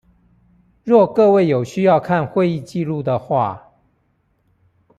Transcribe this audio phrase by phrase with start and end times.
[0.83, 3.69] 若各位有需要看會議紀錄的話